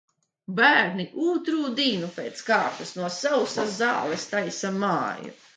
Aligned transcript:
Bērni 0.59 1.05
otro 1.25 1.67
dienu 1.81 2.09
pēc 2.17 2.43
kārtas 2.49 2.97
no 3.03 3.13
sausas 3.19 3.79
zāles 3.85 4.29
taisa 4.33 4.77
māju. 4.83 5.37